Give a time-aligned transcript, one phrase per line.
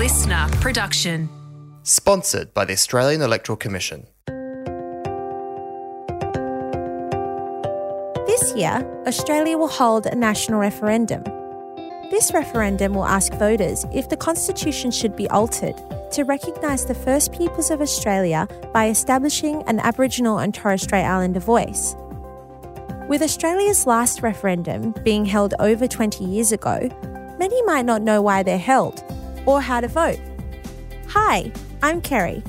[0.00, 1.28] listener production.
[1.82, 4.06] Sponsored by the Australian Electoral Commission.
[8.26, 11.22] This year, Australia will hold a national referendum.
[12.10, 15.76] This referendum will ask voters if the Constitution should be altered
[16.12, 21.40] to recognise the First Peoples of Australia by establishing an Aboriginal and Torres Strait Islander
[21.40, 21.94] voice.
[23.06, 26.88] With Australia's last referendum being held over 20 years ago,
[27.38, 29.04] many might not know why they're held
[29.50, 30.20] or how to vote.
[31.08, 32.42] Hi, I'm Kerry,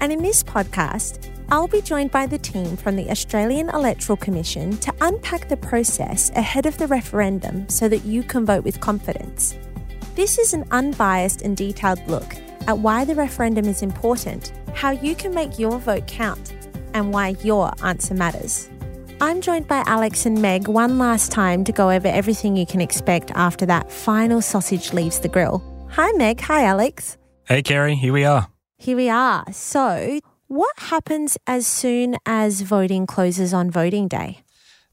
[0.00, 4.76] and in this podcast, I'll be joined by the team from the Australian Electoral Commission
[4.78, 9.56] to unpack the process ahead of the referendum so that you can vote with confidence.
[10.14, 12.36] This is an unbiased and detailed look
[12.68, 16.54] at why the referendum is important, how you can make your vote count,
[16.94, 18.70] and why your answer matters.
[19.20, 22.80] I'm joined by Alex and Meg one last time to go over everything you can
[22.80, 25.75] expect after that final sausage leaves the grill.
[25.96, 26.42] Hi, Meg.
[26.42, 27.16] Hi, Alex.
[27.44, 28.48] Hey, Kerry, here we are.
[28.76, 29.50] Here we are.
[29.50, 34.40] So, what happens as soon as voting closes on voting day?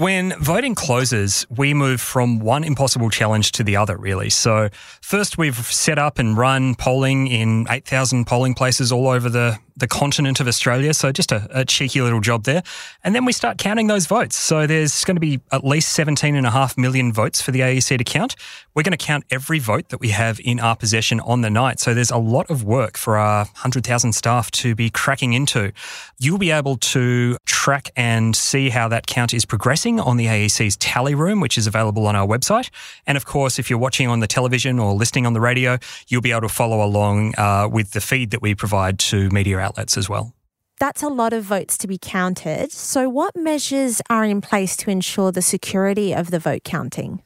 [0.00, 4.30] When voting closes, we move from one impossible challenge to the other, really.
[4.30, 4.70] So,
[5.02, 9.86] first, we've set up and run polling in 8,000 polling places all over the, the
[9.86, 10.94] continent of Australia.
[10.94, 12.62] So, just a, a, cheeky little job there.
[13.04, 14.36] And then we start counting those votes.
[14.36, 18.36] So, there's going to be at least 17.5 million votes for the AEC to count.
[18.74, 21.78] We're going to count every vote that we have in our possession on the night.
[21.78, 25.72] So, there's a lot of work for our 100,000 staff to be cracking into.
[26.18, 30.76] You'll be able to track and see how that count is progressing on the AEC's
[30.76, 32.70] tally room, which is available on our website.
[33.06, 36.20] And of course, if you're watching on the television or listening on the radio, you'll
[36.20, 39.96] be able to follow along uh, with the feed that we provide to media outlets
[39.96, 40.34] as well.
[40.78, 42.72] That's a lot of votes to be counted.
[42.72, 47.22] So, what measures are in place to ensure the security of the vote counting?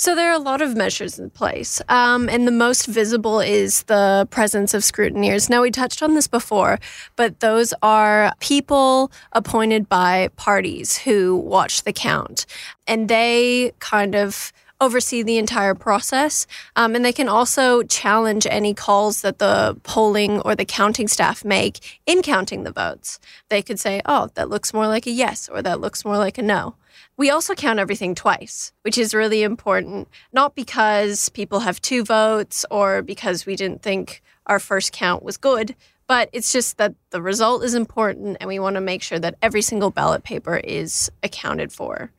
[0.00, 3.82] So there are a lot of measures in place, um, and the most visible is
[3.82, 5.50] the presence of scrutineers.
[5.50, 6.78] Now we touched on this before,
[7.16, 12.46] but those are people appointed by parties who watch the count,
[12.86, 16.46] and they kind of oversee the entire process.
[16.76, 21.44] Um, and they can also challenge any calls that the polling or the counting staff
[21.44, 23.18] make in counting the votes.
[23.48, 26.38] They could say, oh, that looks more like a yes, or that looks more like
[26.38, 26.76] a no.
[27.16, 32.64] We also count everything twice, which is really important, not because people have two votes
[32.70, 35.74] or because we didn't think our first count was good,
[36.06, 39.34] but it's just that the result is important and we want to make sure that
[39.42, 42.12] every single ballot paper is accounted for.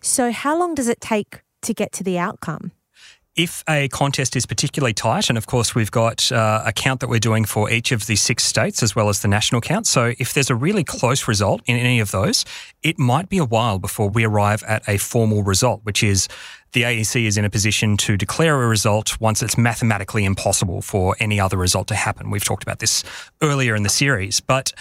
[0.00, 2.72] So, how long does it take to get to the outcome?
[3.36, 7.08] if a contest is particularly tight, and of course we've got uh, a count that
[7.08, 9.86] we're doing for each of the six states as well as the national count.
[9.86, 12.44] So if there's a really close result in any of those,
[12.82, 16.28] it might be a while before we arrive at a formal result, which is
[16.72, 21.16] the AEC is in a position to declare a result once it's mathematically impossible for
[21.20, 22.30] any other result to happen.
[22.30, 23.02] We've talked about this
[23.42, 24.72] earlier in the series, but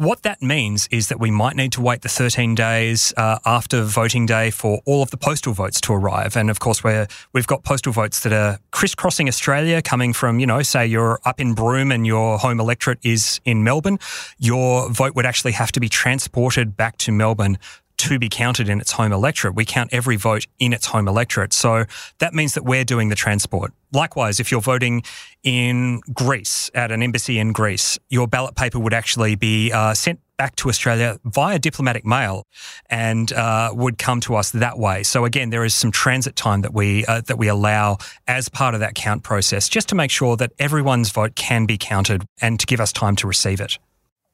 [0.00, 3.82] what that means is that we might need to wait the 13 days uh, after
[3.82, 6.38] voting day for all of the postal votes to arrive.
[6.38, 10.46] And of course, we're, we've got postal votes that are crisscrossing Australia, coming from, you
[10.46, 13.98] know, say you're up in Broome and your home electorate is in Melbourne.
[14.38, 17.58] Your vote would actually have to be transported back to Melbourne
[18.00, 19.54] to be counted in its home electorate.
[19.54, 21.52] We count every vote in its home electorate.
[21.52, 21.84] So
[22.18, 23.72] that means that we're doing the transport.
[23.92, 25.02] Likewise, if you're voting
[25.42, 30.20] in Greece at an embassy in Greece, your ballot paper would actually be uh, sent
[30.36, 32.46] back to Australia via diplomatic mail
[32.88, 35.02] and uh, would come to us that way.
[35.02, 38.74] So again, there is some transit time that we uh, that we allow as part
[38.74, 42.58] of that count process, just to make sure that everyone's vote can be counted and
[42.58, 43.78] to give us time to receive it.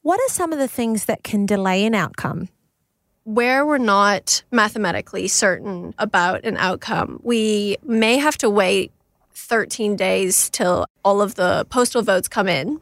[0.01, 2.47] What are some of the things that can delay an outcome?
[3.27, 8.89] Where we're not mathematically certain about an outcome, we may have to wait
[9.33, 12.79] 13 days till all of the postal votes come in.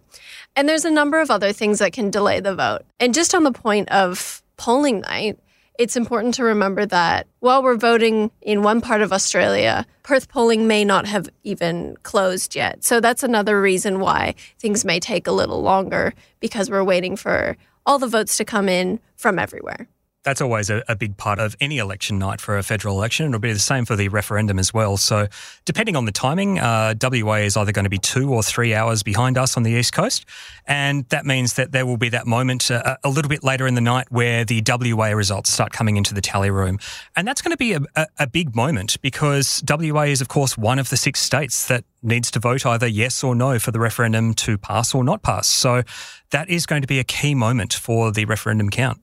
[0.55, 2.83] And there's a number of other things that can delay the vote.
[2.99, 5.39] And just on the point of polling night,
[5.79, 10.67] it's important to remember that while we're voting in one part of Australia, Perth polling
[10.67, 12.83] may not have even closed yet.
[12.83, 17.57] So that's another reason why things may take a little longer because we're waiting for
[17.83, 19.87] all the votes to come in from everywhere
[20.25, 23.27] that's always a, a, big part of any election night for a federal election.
[23.27, 24.97] It'll be the same for the referendum as well.
[24.97, 25.27] So,
[25.65, 29.03] depending on the timing, uh, WA is either going to be two or three hours
[29.03, 30.25] behind us on the East Coast.
[30.65, 33.75] And that means that there will be that moment uh, a little bit later in
[33.75, 36.79] the night where the WA results start coming into the tally room.
[37.15, 40.57] And that's going to be a, a, a big moment because WA is, of course,
[40.57, 43.79] one of the six states that needs to vote either yes or no for the
[43.79, 45.47] referendum to pass or not pass.
[45.47, 45.83] So,
[46.31, 48.99] that is going to be a key moment for the referendum count.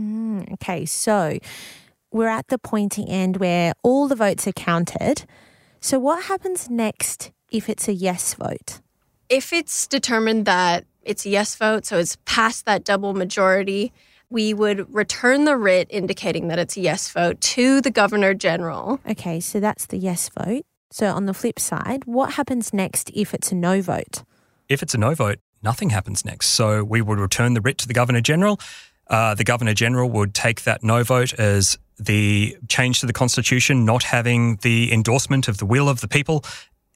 [0.00, 1.38] Mm, okay, so
[2.10, 5.24] we're at the pointy end where all the votes are counted.
[5.80, 8.80] So, what happens next if it's a yes vote?
[9.28, 13.92] If it's determined that it's a yes vote, so it's past that double majority,
[14.30, 19.00] we would return the writ indicating that it's a yes vote to the Governor General.
[19.08, 20.64] Okay, so that's the yes vote.
[20.90, 24.24] So on the flip side, what happens next if it's a no vote?
[24.68, 26.48] If it's a no vote, nothing happens next.
[26.48, 28.58] So we would return the writ to the Governor General.
[29.08, 33.84] Uh, the Governor General would take that no vote as the change to the Constitution
[33.84, 36.44] not having the endorsement of the will of the people,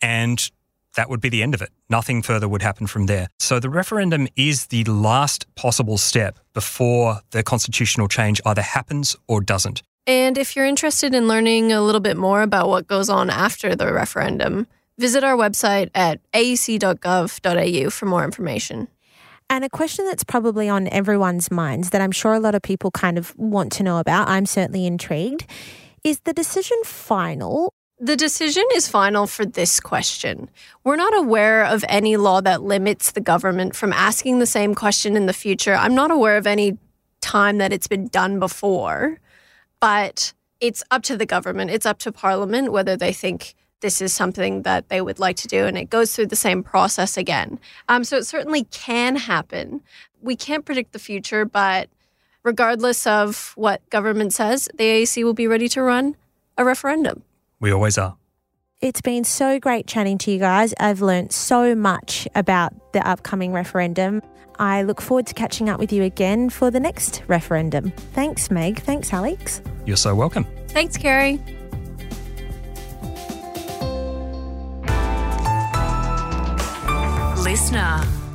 [0.03, 0.51] and
[0.97, 1.71] that would be the end of it.
[1.89, 3.29] Nothing further would happen from there.
[3.39, 9.41] So the referendum is the last possible step before the constitutional change either happens or
[9.41, 9.83] doesn't.
[10.07, 13.77] And if you're interested in learning a little bit more about what goes on after
[13.77, 14.67] the referendum,
[14.99, 18.89] visit our website at aec.gov.au for more information.
[19.51, 22.93] And a question that's probably on everyone's minds that I'm sure a lot of people
[22.93, 25.45] kind of want to know about, I'm certainly intrigued,
[26.05, 30.49] is the decision final the decision is final for this question.
[30.85, 35.17] We're not aware of any law that limits the government from asking the same question
[35.17, 35.75] in the future.
[35.75, 36.79] I'm not aware of any
[37.21, 39.19] time that it's been done before,
[39.81, 44.13] but it's up to the government, it's up to Parliament whether they think this is
[44.13, 47.59] something that they would like to do, and it goes through the same process again.
[47.89, 49.83] Um, so it certainly can happen.
[50.21, 51.89] We can't predict the future, but
[52.43, 56.17] regardless of what government says, the AEC will be ready to run
[56.57, 57.23] a referendum.
[57.59, 58.17] We always are.
[58.81, 60.73] It's been so great chatting to you guys.
[60.81, 64.23] I've learned so much about the upcoming referendum.
[64.59, 67.91] I look forward to catching up with you again for the next referendum.
[68.13, 68.81] Thanks, Meg.
[68.81, 69.61] Thanks, Alex.
[69.85, 70.47] You're so welcome.
[70.69, 71.43] Thanks, Kerry.
[77.51, 78.30] Listener.